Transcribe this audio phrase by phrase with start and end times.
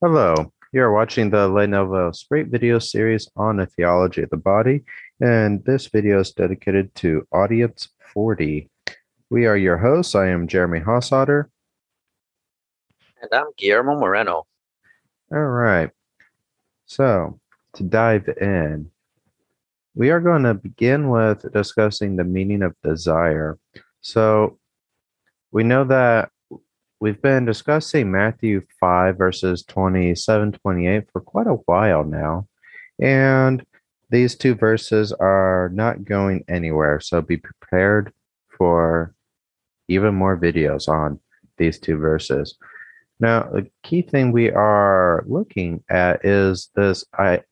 [0.00, 4.84] Hello, you're watching the Le Nouvel Esprit video series on the theology of the body,
[5.20, 8.70] and this video is dedicated to Audience 40.
[9.28, 10.14] We are your hosts.
[10.14, 11.46] I am Jeremy Hossotter.
[13.20, 14.46] And I'm Guillermo Moreno.
[15.32, 15.90] All right.
[16.86, 17.40] So,
[17.72, 18.92] to dive in,
[19.96, 23.58] we are going to begin with discussing the meaning of desire.
[24.00, 24.60] So,
[25.50, 26.30] we know that
[27.00, 32.46] we've been discussing Matthew 5, verses 27 28 for quite a while now.
[33.00, 33.64] And
[34.10, 37.00] these two verses are not going anywhere.
[37.00, 38.12] So be prepared
[38.56, 39.14] for
[39.88, 41.20] even more videos on
[41.56, 42.56] these two verses.
[43.20, 47.04] Now, the key thing we are looking at is this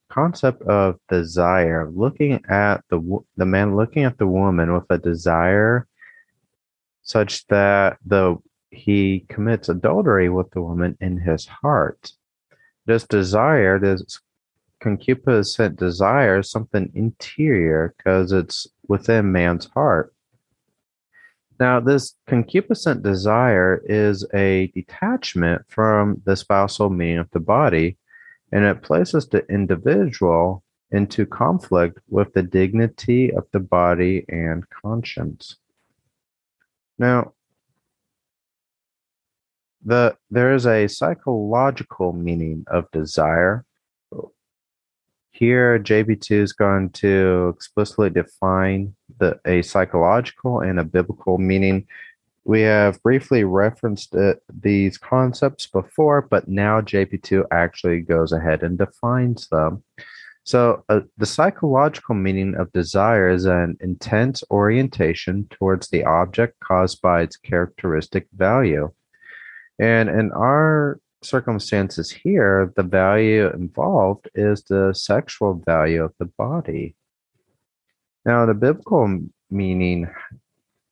[0.09, 5.87] concept of desire, looking at the the man looking at the woman with a desire
[7.03, 8.37] such that the
[8.77, 12.13] he commits adultery with the woman in his heart.
[12.85, 14.21] This desire, this
[14.81, 20.13] concupiscent desire, is something interior because it's within man's heart.
[21.59, 27.97] Now, this concupiscent desire is a detachment from the spousal meaning of the body,
[28.53, 35.57] and it places the individual into conflict with the dignity of the body and conscience.
[36.99, 37.33] Now,
[39.87, 43.65] the there is a psychological meaning of desire.
[45.31, 51.87] Here, JP2 is going to explicitly define the a psychological and a biblical meaning.
[52.45, 58.79] We have briefly referenced it, these concepts before, but now JP2 actually goes ahead and
[58.79, 59.83] defines them.
[60.45, 67.03] So, uh, the psychological meaning of desire is an intense orientation towards the object caused
[67.03, 68.93] by its characteristic value.
[69.79, 76.95] And in our circumstances here, the value involved is the sexual value of the body.
[78.25, 79.21] Now, the biblical
[79.51, 80.11] meaning,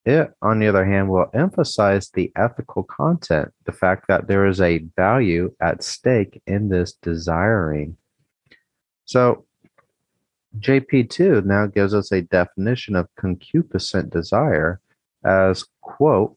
[0.04, 4.60] it, on the other hand, will emphasize the ethical content, the fact that there is
[4.60, 7.96] a value at stake in this desiring.
[9.06, 9.46] So,
[10.58, 14.80] JP2 now gives us a definition of concupiscent desire
[15.24, 16.36] as, quote,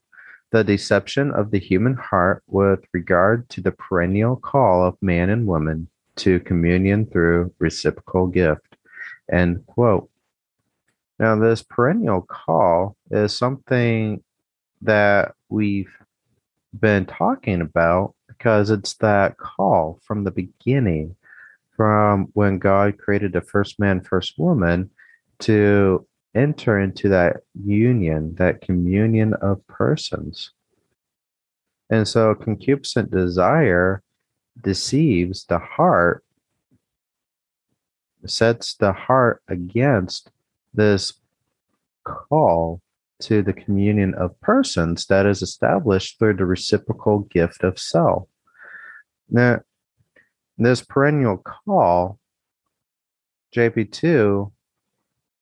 [0.57, 5.45] the deception of the human heart with regard to the perennial call of man and
[5.45, 8.75] woman to communion through reciprocal gift.
[9.31, 10.09] End quote.
[11.19, 14.23] Now, this perennial call is something
[14.81, 15.95] that we've
[16.79, 21.15] been talking about because it's that call from the beginning,
[21.75, 24.89] from when God created the first man, first woman,
[25.39, 30.51] to enter into that union, that communion of persons.
[31.89, 34.03] And so concupiscent desire
[34.61, 36.23] deceives the heart,
[38.25, 40.31] sets the heart against
[40.73, 41.13] this
[42.03, 42.81] call
[43.19, 48.27] to the communion of persons that is established through the reciprocal gift of self.
[49.29, 49.61] Now,
[50.57, 52.19] this perennial call,
[53.55, 54.51] JP2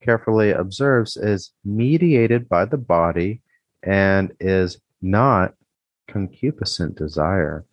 [0.05, 3.41] carefully observes, is mediated by the body
[3.83, 5.53] and is not
[6.07, 7.65] concupiscent desire.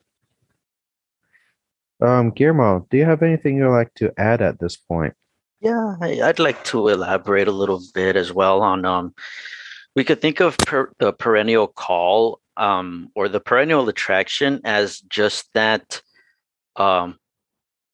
[2.01, 5.15] Um, Guillermo, do you have anything you'd like to add at this point?
[5.61, 8.85] Yeah, I, would like to elaborate a little bit as well on.
[8.85, 9.15] Um,
[9.95, 15.53] we could think of per, the perennial call um, or the perennial attraction as just
[15.55, 16.03] that,
[16.75, 17.19] um,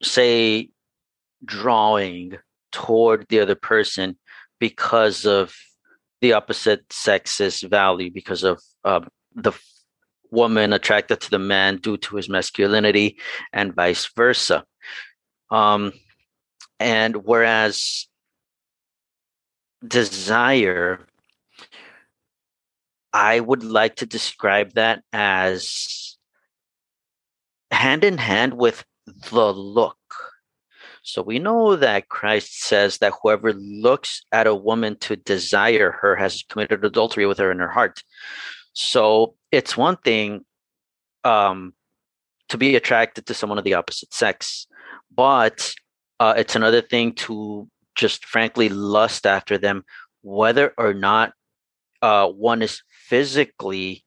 [0.03, 0.71] say,
[1.45, 2.39] drawing
[2.73, 4.17] toward the other person
[4.59, 5.55] because of
[6.21, 9.01] the opposite sex's value, because of uh,
[9.35, 9.53] the
[10.31, 13.19] woman attracted to the man due to his masculinity,
[13.53, 14.65] and vice versa.
[15.51, 15.93] Um,
[16.81, 18.07] and whereas
[19.87, 21.07] desire,
[23.13, 26.17] I would like to describe that as
[27.71, 28.85] hand in hand with
[29.31, 29.97] the look
[31.09, 36.15] so we know that Christ says that whoever looks at a woman to desire her
[36.17, 38.03] has committed adultery with her in her heart.
[38.75, 40.45] So it's one thing
[41.25, 41.73] um,
[42.51, 44.67] to be attracted to someone of the opposite sex,
[45.11, 45.73] but
[46.21, 49.85] uh, it's another thing to just frankly lust after them,
[50.21, 51.33] whether or not
[52.03, 54.05] uh, one is physically,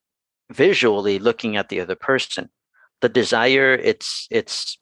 [0.51, 2.51] visually looking at the other person.
[2.99, 4.77] The desire, it's it's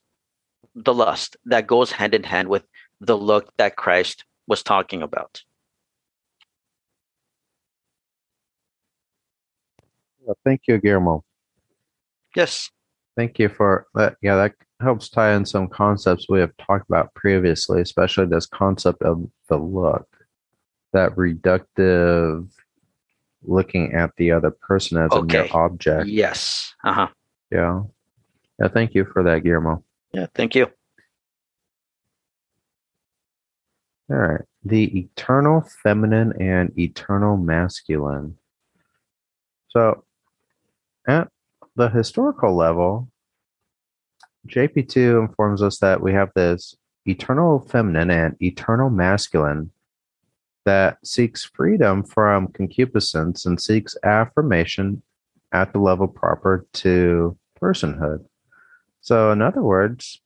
[0.76, 2.64] the lust that goes hand in hand with
[3.02, 5.44] the look that Christ was talking about.
[10.46, 11.24] Thank you, Guillermo.
[12.36, 12.70] Yes.
[13.16, 14.16] Thank you for that.
[14.22, 19.02] Yeah, that helps tie in some concepts we have talked about previously, especially this concept
[19.02, 20.08] of the look,
[20.94, 22.48] that reductive
[23.44, 26.08] looking at the other person as a mere object.
[26.08, 26.76] Yes.
[26.84, 27.08] Uh huh.
[27.52, 27.82] Yeah.
[28.60, 29.84] Yeah, thank you for that, Guillermo.
[30.12, 30.28] Yeah.
[30.34, 30.68] Thank you.
[34.10, 34.42] All right.
[34.64, 38.38] The eternal feminine and eternal masculine.
[39.70, 40.04] So,
[41.08, 41.30] at
[41.76, 43.10] the historical level,
[44.48, 49.72] JP2 informs us that we have this eternal feminine and eternal masculine
[50.66, 55.02] that seeks freedom from concupiscence and seeks affirmation
[55.52, 58.26] at the level proper to personhood.
[59.02, 60.22] So, in other words,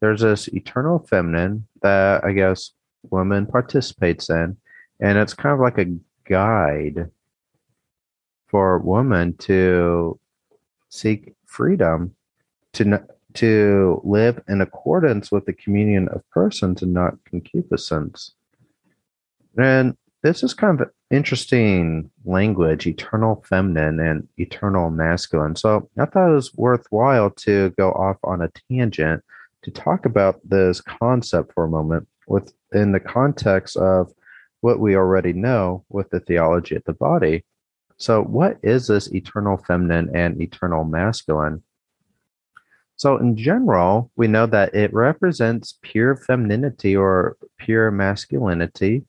[0.00, 2.70] there's this eternal feminine that I guess
[3.10, 4.56] woman participates in,
[5.00, 7.10] and it's kind of like a guide
[8.46, 10.18] for woman to
[10.88, 12.14] seek freedom
[12.74, 13.02] to
[13.34, 18.32] to live in accordance with the communion of persons and not concupiscence.
[19.58, 25.54] And this is kind of interesting language, eternal feminine and eternal masculine.
[25.54, 29.22] So I thought it was worthwhile to go off on a tangent
[29.64, 34.14] to talk about this concept for a moment within the context of
[34.62, 37.44] what we already know with the theology of the body.
[37.98, 41.62] So, what is this eternal feminine and eternal masculine?
[42.96, 49.04] So, in general, we know that it represents pure femininity or pure masculinity.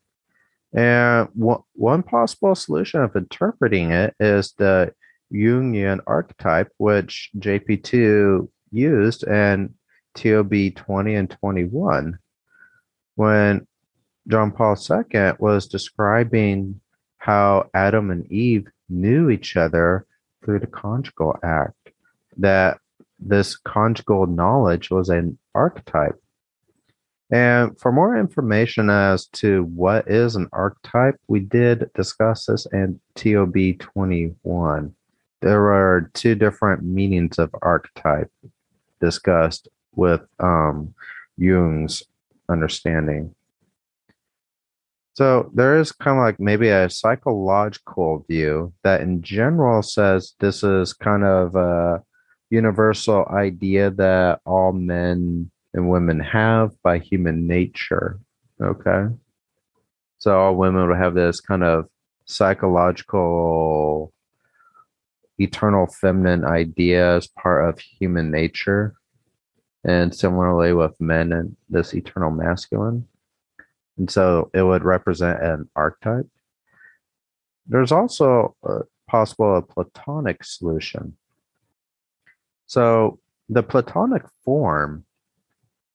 [0.76, 4.94] And one one possible solution of interpreting it is the
[5.34, 9.74] Jungian archetype, which JP2 used in
[10.16, 12.20] TOB 20 and 21
[13.16, 13.66] when
[14.28, 16.82] John Paul II was describing
[17.18, 20.06] how Adam and Eve knew each other
[20.44, 21.92] through the conjugal act,
[22.38, 22.80] that
[23.20, 26.22] this conjugal knowledge was an archetype.
[27.32, 33.00] And for more information as to what is an archetype, we did discuss this in
[33.16, 34.96] TOB 21.
[35.42, 38.32] There are two different meanings of archetype
[39.02, 40.94] discussed with um,
[41.38, 42.04] Jung's
[42.48, 43.34] understanding.
[45.14, 50.62] So there is kind of like maybe a psychological view that in general says this
[50.62, 52.04] is kind of a
[52.50, 58.18] universal idea that all men and women have by human nature.
[58.62, 59.14] Okay.
[60.18, 61.90] So all women would have this kind of
[62.24, 64.14] psychological
[65.38, 68.96] eternal feminine idea as part of human nature.
[69.84, 73.06] And similarly with men and this eternal masculine.
[73.98, 76.28] And so it would represent an archetype.
[77.68, 81.18] There's also a possible a Platonic solution.
[82.66, 83.20] So
[83.50, 85.06] the Platonic form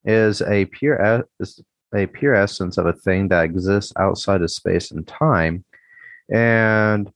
[0.05, 1.63] is a pure is
[1.95, 5.65] a pure essence of a thing that exists outside of space and time,
[6.33, 7.11] and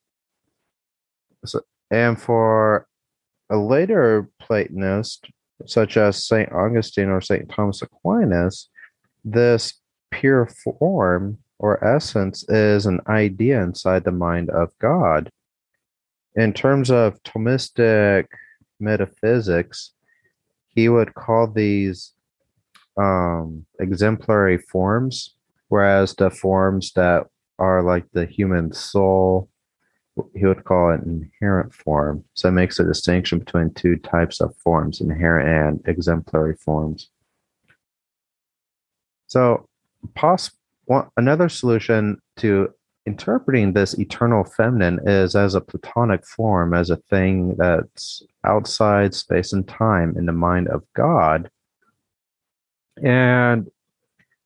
[1.44, 1.60] so,
[1.90, 2.86] and for
[3.50, 5.26] a later Platonist
[5.66, 8.68] such as Saint Augustine or Saint Thomas Aquinas,
[9.24, 9.74] this
[10.10, 15.30] pure form or essence is an idea inside the mind of God.
[16.34, 18.26] In terms of Thomistic
[18.80, 19.92] metaphysics,
[20.74, 22.13] he would call these
[22.96, 25.34] um, exemplary forms,
[25.68, 27.26] whereas the forms that
[27.58, 29.48] are like the human soul,
[30.34, 32.24] he would call it inherent form.
[32.34, 37.10] So it makes a distinction between two types of forms, inherent and exemplary forms.
[39.26, 39.68] So,
[40.84, 42.72] one, another solution to
[43.06, 49.52] interpreting this eternal feminine is as a platonic form, as a thing that's outside space
[49.52, 51.50] and time in the mind of God.
[53.02, 53.70] And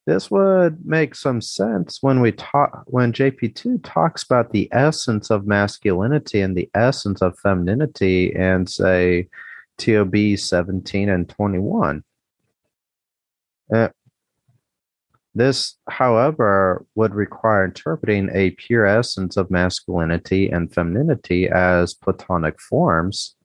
[0.06, 5.46] this would make some sense when we talk when JP2 talks about the essence of
[5.46, 9.28] masculinity and the essence of femininity and say
[9.76, 12.02] TOB 17 and 21.
[13.70, 13.88] Uh,
[15.34, 23.36] this, however, would require interpreting a pure essence of masculinity and femininity as Platonic forms.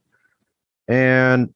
[0.88, 1.53] And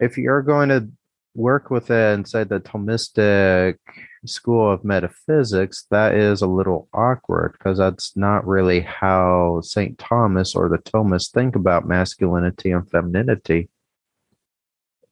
[0.00, 0.88] if you're going to
[1.36, 3.76] work with it say the Thomistic
[4.24, 9.98] school of metaphysics, that is a little awkward because that's not really how St.
[9.98, 13.68] Thomas or the Thomists think about masculinity and femininity.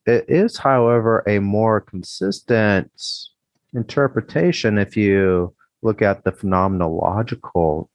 [0.05, 2.91] It is, however, a more consistent
[3.73, 7.87] interpretation if you look at the phenomenological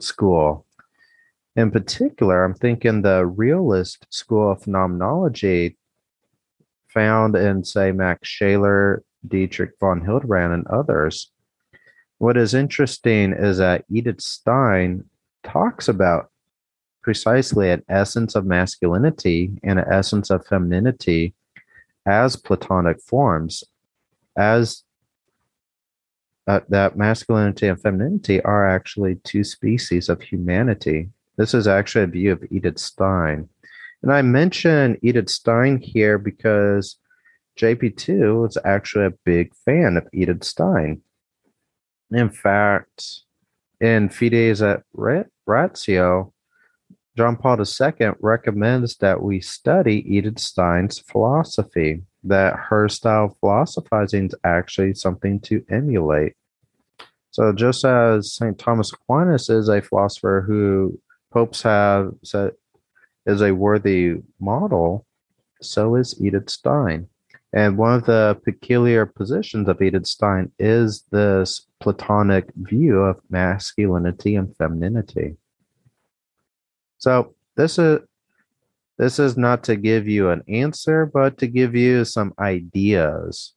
[0.00, 0.66] school.
[1.56, 5.76] In particular, I'm thinking the realist school of phenomenology
[6.96, 11.30] found in, say, Max Scheler, Dietrich von Hildebrand, and others.
[12.16, 15.04] What is interesting is that Edith Stein
[15.42, 16.30] talks about
[17.02, 21.34] precisely an essence of masculinity and an essence of femininity
[22.06, 23.62] as Platonic forms,
[24.34, 24.82] as
[26.46, 31.10] uh, that masculinity and femininity are actually two species of humanity.
[31.36, 33.50] This is actually a view of Edith Stein.
[34.02, 36.96] And I mention Edith Stein here because
[37.58, 41.02] JP2 was actually a big fan of Edith Stein.
[42.10, 43.22] In fact,
[43.80, 44.82] in Fides et
[45.46, 46.32] Ratio,
[47.16, 54.26] John Paul II recommends that we study Edith Stein's philosophy, that her style of philosophizing
[54.26, 56.34] is actually something to emulate.
[57.30, 58.58] So, just as St.
[58.58, 61.00] Thomas Aquinas is a philosopher who
[61.32, 62.52] popes have said
[63.26, 65.06] is a worthy model,
[65.60, 67.08] so is Edith Stein.
[67.52, 74.36] And one of the peculiar positions of Edith Stein is this Platonic view of masculinity
[74.36, 75.36] and femininity.
[76.98, 78.00] So this is
[78.98, 83.54] this is not to give you an answer, but to give you some ideas.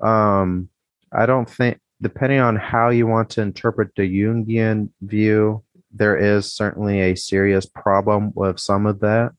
[0.00, 0.68] Um,
[1.12, 5.63] I don't think, depending on how you want to interpret the Jungian view,
[5.94, 9.32] there is certainly a serious problem with some of that.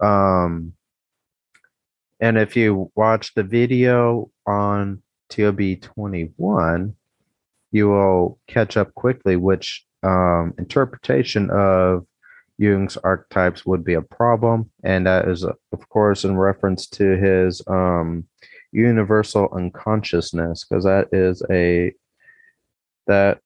[0.00, 0.72] Um,
[2.20, 6.94] and if you watch the video on TOB 21,
[7.70, 12.06] you will catch up quickly which um, interpretation of
[12.56, 17.60] Jung's archetypes would be a problem, and that is, of course, in reference to his
[17.66, 18.26] um,
[18.70, 21.92] universal unconsciousness, because that is a
[23.06, 23.40] that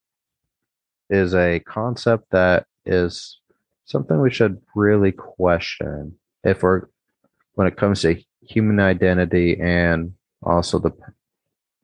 [1.11, 3.41] is a concept that is
[3.85, 6.83] something we should really question if we're
[7.55, 10.93] when it comes to human identity and also the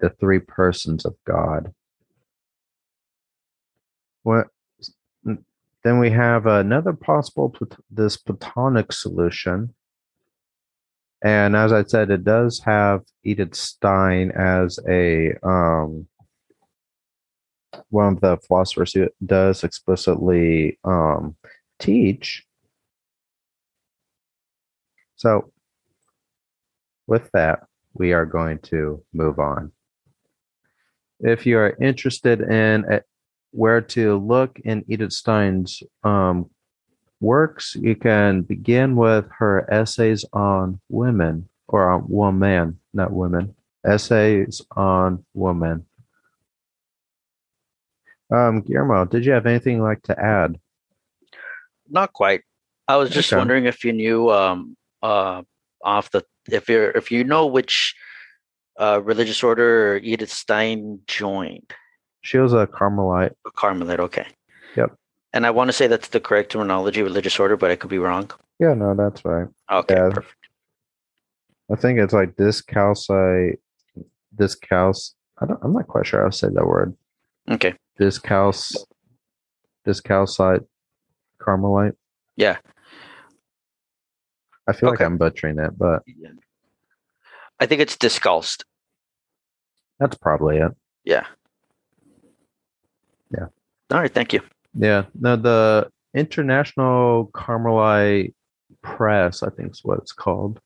[0.00, 1.72] the three persons of God.
[4.22, 4.48] What
[5.84, 7.54] then we have another possible
[7.90, 9.74] this platonic solution.
[11.22, 16.06] And as I said, it does have Edith Stein as a um,
[17.90, 21.36] one of the philosophers who does explicitly um,
[21.78, 22.44] teach.
[25.16, 25.52] So,
[27.06, 29.72] with that, we are going to move on.
[31.20, 32.84] If you are interested in
[33.52, 36.50] where to look in Edith Stein's um,
[37.20, 43.54] works, you can begin with her essays on women or on woman, not women.
[43.86, 45.86] Essays on women.
[48.30, 50.58] Um, Guillermo, did you have anything like to add?
[51.88, 52.42] Not quite.
[52.88, 53.38] I was just okay.
[53.38, 55.42] wondering if you knew um, uh,
[55.82, 57.94] off the if you if you know which
[58.78, 61.72] uh, religious order Edith Stein joined.
[62.22, 63.32] She was a Carmelite.
[63.46, 64.26] A Carmelite, okay.
[64.76, 64.96] Yep.
[65.32, 67.98] And I want to say that's the correct terminology, religious order, but I could be
[67.98, 68.30] wrong.
[68.58, 69.48] Yeah, no, that's right.
[69.70, 70.10] Okay, yeah.
[70.10, 70.36] perfect.
[71.70, 73.58] I think it's like discalcite,
[74.36, 74.96] discalc.
[75.40, 76.96] I don't, I'm not quite sure how to say that word.
[77.50, 77.74] Okay.
[77.98, 78.56] Discalc,
[79.86, 80.64] discalcite,
[81.38, 81.94] Carmelite.
[82.36, 82.56] Yeah.
[84.66, 85.04] I feel okay.
[85.04, 86.02] like I'm butchering it, but
[87.60, 88.64] I think it's discalced.
[90.00, 90.72] That's probably it.
[91.04, 91.26] Yeah.
[93.30, 93.46] Yeah.
[93.90, 94.12] All right.
[94.12, 94.40] Thank you.
[94.74, 95.04] Yeah.
[95.18, 98.34] Now the International Carmelite
[98.82, 100.60] Press, I think is what it's called,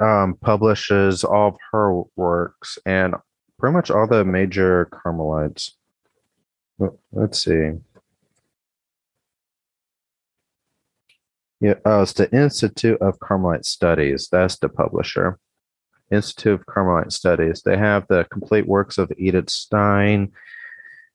[0.00, 3.14] um, publishes all of her works and
[3.64, 5.78] pretty much all the major Carmelites.
[7.12, 7.70] Let's see.
[11.62, 14.28] Yeah, oh, it's the Institute of Carmelite Studies.
[14.30, 15.38] That's the publisher.
[16.10, 17.62] Institute of Carmelite Studies.
[17.62, 20.32] They have the complete works of Edith Stein,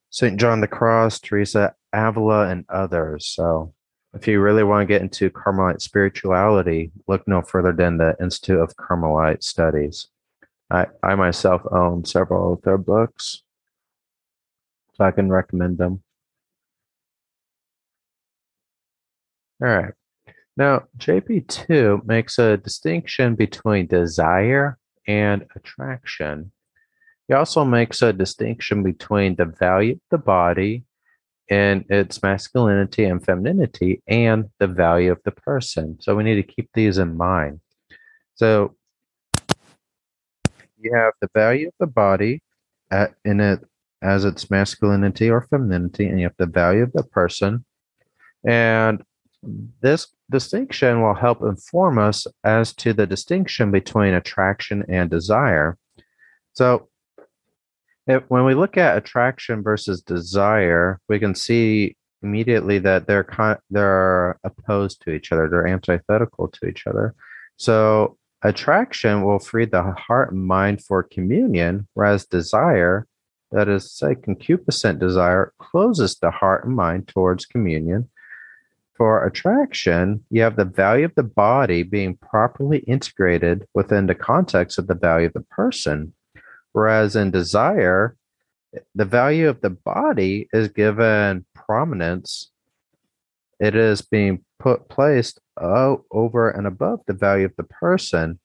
[0.10, 0.40] St.
[0.40, 3.28] John the Cross, Teresa Avila, and others.
[3.28, 3.76] So
[4.16, 8.60] if you really want to get into Carmelite spirituality, look no further than the Institute
[8.60, 10.08] of Carmelite Studies.
[10.72, 13.44] I, I myself own several of their books,
[14.94, 16.04] so I can recommend them.
[19.62, 19.94] All right.
[20.56, 26.52] Now, JP2 makes a distinction between desire and attraction.
[27.28, 30.84] He also makes a distinction between the value of the body
[31.50, 35.98] and its masculinity and femininity and the value of the person.
[36.00, 37.60] So we need to keep these in mind.
[38.36, 38.76] So
[40.80, 42.42] you have the value of the body
[42.92, 43.60] at, in it
[44.02, 47.66] as its masculinity or femininity, and you have the value of the person
[48.46, 49.04] And
[49.82, 55.78] this distinction will help inform us as to the distinction between attraction and desire.
[56.54, 56.90] So,
[58.08, 63.60] if, when we look at attraction versus desire, we can see immediately that they're con-
[63.70, 65.48] they're opposed to each other.
[65.48, 67.16] They're antithetical to each other.
[67.58, 73.08] So, attraction will free the heart and mind for communion, whereas desire,
[73.52, 78.10] that is, say, concupiscent desire, closes the heart and mind towards communion
[79.00, 84.78] for attraction, you have the value of the body being properly integrated within the context
[84.78, 86.14] of the value of the person.
[86.74, 88.18] Whereas in desire,
[88.94, 92.52] the value of the body is given prominence.
[93.60, 98.40] It is being put placed oh, over and above the value of the person.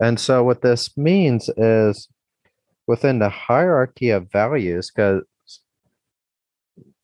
[0.00, 2.08] And so, what this means is
[2.86, 5.22] within the hierarchy of values, because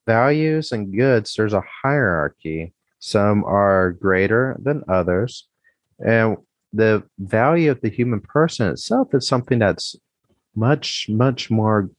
[0.07, 2.73] values and goods, there's a hierarchy.
[2.99, 5.47] Some are greater than others.
[6.05, 6.39] And
[6.73, 9.97] the value of the human person itself is something that's
[10.55, 11.91] much, much more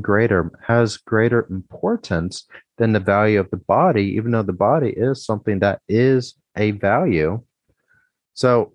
[0.00, 2.46] greater, has greater importance
[2.78, 6.72] than the value of the body, even though the body is something that is a
[6.72, 7.42] value.
[8.34, 8.74] So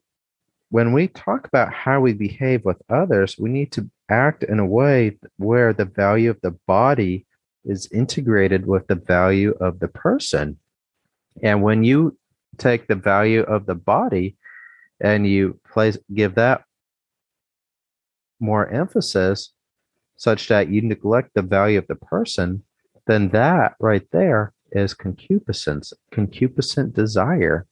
[0.69, 4.65] when we talk about how we behave with others, we need to act in a
[4.65, 7.25] way where the value of the body
[7.65, 10.57] is integrated with the value of the person.
[11.41, 12.17] And when you
[12.57, 14.35] take the value of the body
[14.99, 16.63] and you place give that
[18.39, 19.53] more emphasis
[20.17, 22.63] such that you neglect the value of the person,
[23.05, 27.65] then that right there is concupiscence, concupiscent desire.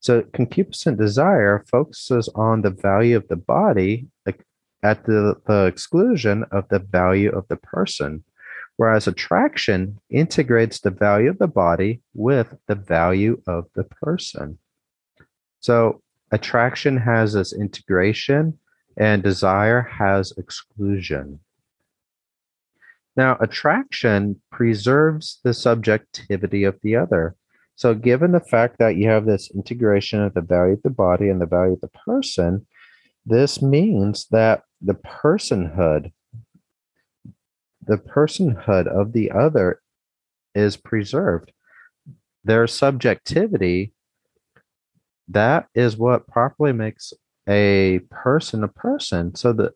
[0.00, 4.08] So concupiscent desire focuses on the value of the body
[4.82, 8.24] at the, the exclusion of the value of the person
[8.76, 14.58] whereas attraction integrates the value of the body with the value of the person.
[15.60, 18.58] So attraction has this integration
[18.96, 21.40] and desire has exclusion.
[23.16, 27.34] Now, attraction preserves the subjectivity of the other.
[27.74, 31.28] So, given the fact that you have this integration of the value of the body
[31.28, 32.66] and the value of the person,
[33.24, 36.12] this means that the personhood
[37.86, 39.80] the personhood of the other
[40.54, 41.52] is preserved.
[42.44, 43.92] Their subjectivity,
[45.28, 47.12] that is what properly makes
[47.48, 49.34] a person a person.
[49.34, 49.72] So that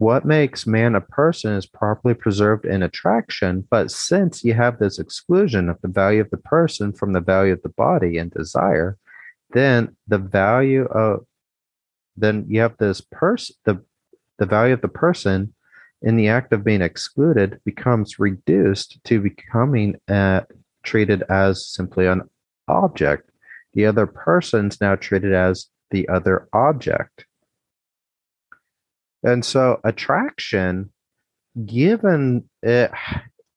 [0.00, 3.68] what makes man a person is properly preserved in attraction.
[3.70, 7.52] But since you have this exclusion of the value of the person from the value
[7.52, 8.96] of the body and desire,
[9.50, 11.26] then the value of
[12.16, 13.84] then you have this person the
[14.38, 15.52] the value of the person
[16.00, 20.40] in the act of being excluded becomes reduced to becoming uh,
[20.82, 22.22] treated as simply an
[22.68, 23.28] object.
[23.74, 27.26] The other person's now treated as the other object.
[29.22, 30.92] And so attraction,
[31.66, 32.90] given it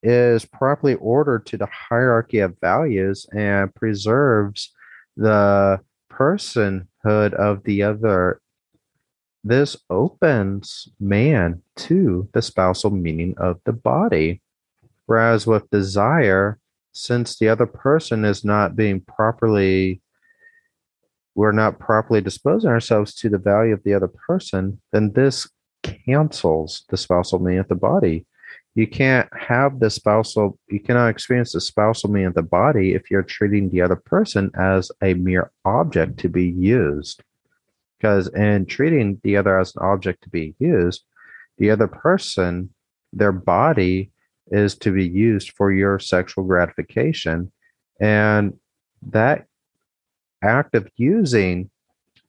[0.01, 4.71] is properly ordered to the hierarchy of values and preserves
[5.15, 5.79] the
[6.11, 8.41] personhood of the other
[9.43, 14.41] this opens man to the spousal meaning of the body.
[15.05, 16.59] Whereas with desire,
[16.93, 20.01] since the other person is not being properly,
[21.35, 25.49] we're not properly disposing ourselves to the value of the other person, then this
[25.81, 28.25] cancels the spousal meaning at the body.
[28.75, 33.11] You can't have the spousal, you cannot experience the spousal me of the body if
[33.11, 37.23] you're treating the other person as a mere object to be used.
[37.97, 41.03] Because in treating the other as an object to be used,
[41.57, 42.73] the other person,
[43.11, 44.11] their body
[44.47, 47.51] is to be used for your sexual gratification.
[47.99, 48.57] And
[49.03, 49.45] that
[50.43, 51.69] act of using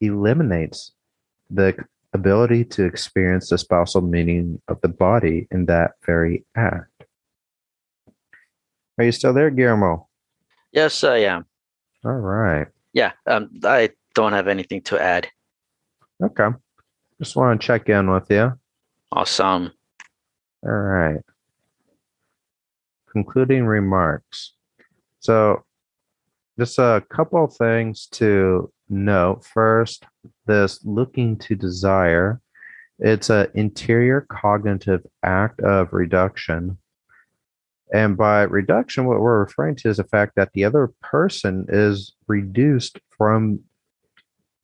[0.01, 0.93] eliminates
[1.49, 1.75] the
[2.13, 7.05] ability to experience the spousal meaning of the body in that very act.
[8.97, 10.07] Are you still there, Guillermo?
[10.71, 11.45] Yes, I am.
[12.05, 12.67] All right.
[12.93, 15.27] Yeah, um, I don't have anything to add.
[16.23, 16.47] Okay.
[17.19, 18.53] Just want to check in with you.
[19.11, 19.71] Awesome.
[20.63, 21.21] All right.
[23.11, 24.53] Concluding remarks.
[25.19, 25.64] So,
[26.57, 29.43] just a couple of things to note.
[29.45, 30.05] First,
[30.45, 32.41] this looking to desire.
[32.99, 36.77] It's an interior cognitive act of reduction.
[37.93, 42.13] And by reduction, what we're referring to is the fact that the other person is
[42.27, 43.59] reduced from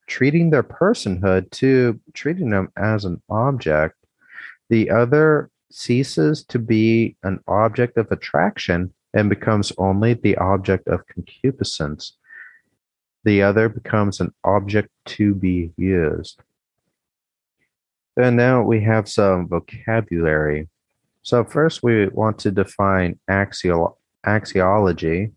[0.06, 3.96] treating their personhood to treating them as an object.
[4.70, 11.06] The other ceases to be an object of attraction and becomes only the object of
[11.06, 12.16] concupiscence.
[13.24, 16.40] The other becomes an object to be used.
[18.16, 20.68] And now we have some vocabulary.
[21.22, 25.32] So, first, we want to define axial, axiology.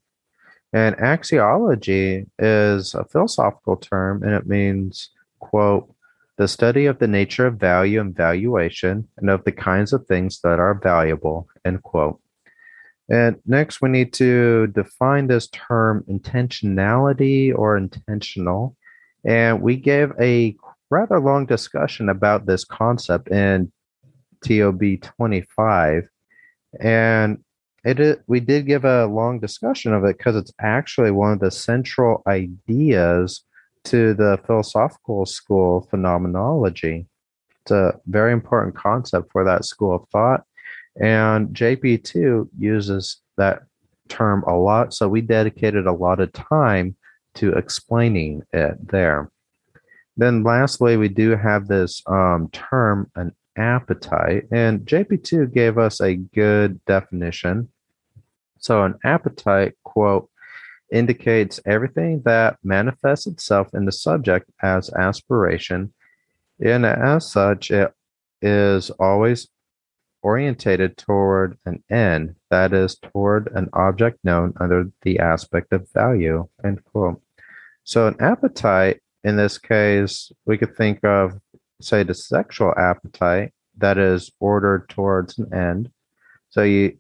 [0.74, 5.90] And axiology is a philosophical term and it means, quote,
[6.38, 10.42] the study of the nature of value and valuation and of the kinds of things
[10.42, 12.20] that are valuable, end quote.
[13.10, 18.76] And next, we need to define this term intentionality or intentional.
[19.24, 20.56] And we gave a
[20.90, 23.72] rather long discussion about this concept in
[24.44, 26.10] TOB 25.
[26.80, 27.44] And
[27.84, 31.52] it we did give a long discussion of it because it's actually one of the
[31.52, 33.44] central ideas
[33.86, 37.06] to the philosophical school phenomenology.
[37.62, 40.44] It's a very important concept for that school of thought.
[41.00, 43.64] And JP2 uses that
[44.08, 44.94] term a lot.
[44.94, 46.96] So we dedicated a lot of time
[47.36, 49.30] to explaining it there.
[50.18, 54.46] Then, lastly, we do have this um, term, an appetite.
[54.52, 57.70] And JP2 gave us a good definition.
[58.60, 60.30] So, an appetite, quote,
[60.92, 65.94] indicates everything that manifests itself in the subject as aspiration,
[66.60, 67.94] and as such, it
[68.42, 69.48] is always
[70.26, 76.50] orientated toward an end, that is, toward an object known under the aspect of value.
[76.64, 77.22] End quote.
[77.84, 81.40] So, an appetite in this case, we could think of,
[81.80, 85.92] say, the sexual appetite that is ordered towards an end.
[86.50, 86.98] So, you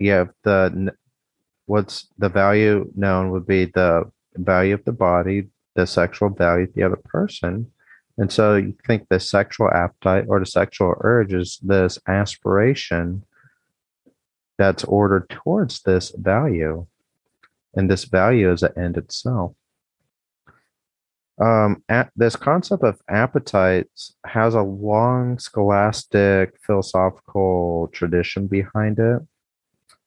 [0.00, 0.92] you have the
[1.66, 6.74] what's the value known would be the value of the body, the sexual value of
[6.74, 7.70] the other person.
[8.18, 13.24] And so you think the sexual appetite or the sexual urge is this aspiration
[14.58, 16.86] that's ordered towards this value.
[17.74, 19.54] And this value is an end itself.
[21.40, 29.22] Um, at, this concept of appetites has a long scholastic philosophical tradition behind it.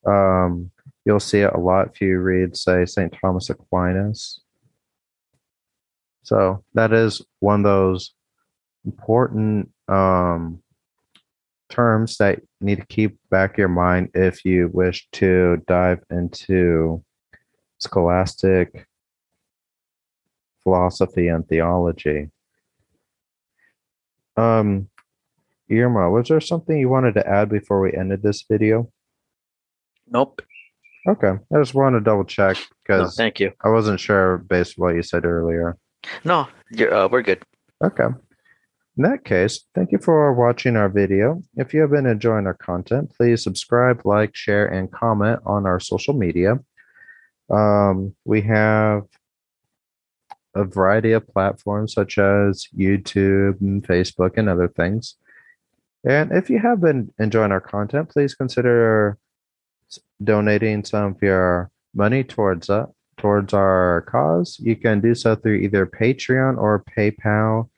[0.06, 0.70] Um,
[1.04, 3.12] You'll see it a lot if you read, say, St.
[3.20, 4.40] Thomas Aquinas.
[6.22, 8.14] So that is one of those
[8.84, 10.62] important um,
[11.68, 17.02] terms that you need to keep back your mind if you wish to dive into
[17.78, 18.86] scholastic
[20.62, 22.30] philosophy and theology.
[24.36, 24.88] Um,
[25.70, 28.90] Irma, was there something you wanted to add before we ended this video?
[30.08, 30.42] Nope.
[31.08, 31.32] Okay.
[31.52, 33.52] I just wanted to double check No, because thank you.
[33.62, 35.76] I wasn't sure based on what you said earlier.
[36.24, 37.42] No, uh, we're good.
[37.84, 38.06] Okay.
[38.96, 41.40] In that case, thank you for watching our video.
[41.56, 45.80] If you have been enjoying our content, please subscribe, like, share, and comment on our
[45.80, 46.60] social media.
[47.48, 49.04] Um, we have
[50.54, 55.16] a variety of platforms such as YouTube and Facebook and other things.
[56.04, 59.16] And if you have been enjoying our content, please consider
[60.22, 62.86] donating some of your money towards uh,
[63.22, 67.68] towards our cause, you can do so through either Patreon or PayPal.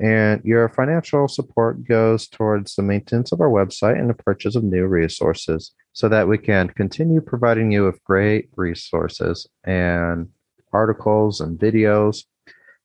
[0.00, 4.64] And your financial support goes towards the maintenance of our website and the purchase of
[4.64, 10.28] new resources so that we can continue providing you with great resources and
[10.72, 12.24] articles and videos.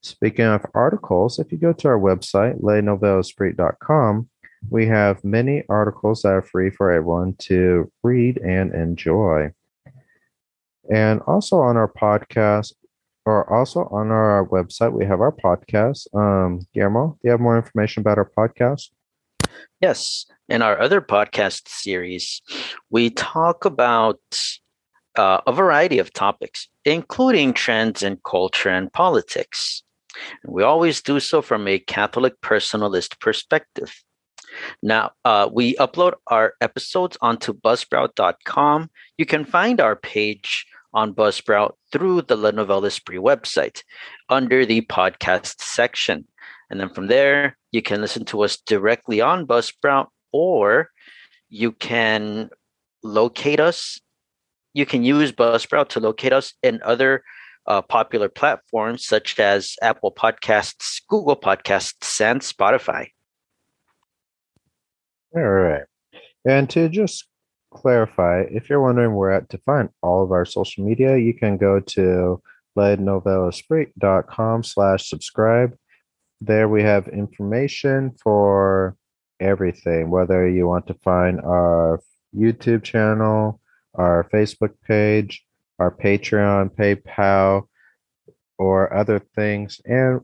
[0.02, 4.30] Speaking of articles, if you go to our website, lenouvelesprit.com,
[4.70, 9.52] we have many articles that are free for everyone to read and enjoy.
[10.89, 12.74] And also on our podcast,
[13.26, 16.13] or also on our website, we have our podcast.
[16.15, 18.89] Um, Guillermo, do you have more information about our podcast?
[19.82, 20.26] Yes.
[20.48, 22.41] In our other podcast series,
[22.89, 24.19] we talk about
[25.15, 29.82] uh, a variety of topics, including trends in culture and politics.
[30.45, 34.04] We always do so from a Catholic personalist perspective.
[34.82, 38.89] Now, uh, we upload our episodes onto buzzsprout.com.
[39.17, 40.65] You can find our page
[40.96, 43.84] on Buzzsprout through the Le Nouvel Esprit website
[44.30, 46.26] under the podcast section.
[46.72, 50.90] And then from there, you can listen to us directly on Buzzsprout, or
[51.50, 52.50] you can
[53.04, 54.00] locate us.
[54.74, 57.24] You can use Buzzsprout to locate us in other
[57.68, 63.08] uh, popular platforms such as Apple Podcasts, Google Podcasts, and Spotify.
[65.36, 65.84] All right.
[66.46, 67.28] And to just
[67.76, 71.80] clarify, if you're wondering where to find all of our social media, you can go
[71.80, 72.42] to
[72.78, 75.78] lenouvelesprit.com slash subscribe.
[76.42, 78.96] There we have information for
[79.40, 82.02] everything, whether you want to find our
[82.36, 83.60] YouTube channel,
[83.94, 85.46] our Facebook page,
[85.80, 87.68] our Patreon, PayPal,
[88.58, 89.82] or other things.
[89.86, 90.22] And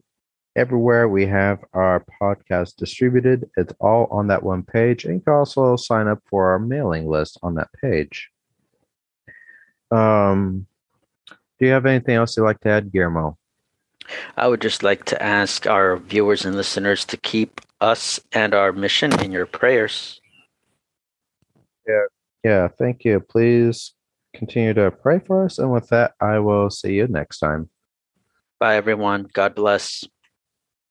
[0.56, 5.06] everywhere we have our podcast distributed, it's all on that one page.
[5.06, 8.30] And you can also sign up for our mailing list on that page.
[9.92, 10.68] Um,
[11.60, 13.38] do you have anything else you'd like to add, Guillermo?
[14.36, 18.72] I would just like to ask our viewers and listeners to keep us and our
[18.72, 20.20] mission in your prayers.
[21.88, 22.06] Yeah.
[22.44, 22.68] Yeah.
[22.68, 23.20] Thank you.
[23.20, 23.94] Please
[24.34, 25.60] continue to pray for us.
[25.60, 27.70] And with that, I will see you next time.
[28.60, 29.28] Bye, everyone.
[29.34, 30.06] God bless.